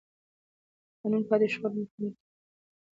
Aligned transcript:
د 0.89 0.93
قانون 0.99 1.23
پوهاوی 1.27 1.47
د 1.49 1.51
شخړو 1.53 1.75
مخنیوی 1.79 2.09
کوي. 2.09 2.09